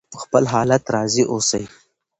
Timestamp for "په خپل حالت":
0.11-0.83